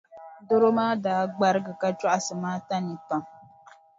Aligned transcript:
Dɔro 0.47 0.69
maa 0.77 0.93
daa 1.03 1.21
gbarigi 1.35 1.73
ka 1.81 1.87
chɔɣisi 1.99 2.33
Maata 2.41 2.75
nii 2.85 2.99
pam. 3.07 3.23